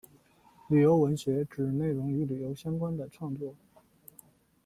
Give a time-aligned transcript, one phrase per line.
[0.67, 3.53] 旅游文学指内容与旅游相关的创作。